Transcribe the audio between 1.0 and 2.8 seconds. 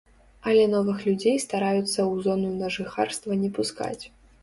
людзей стараюцца ў зону на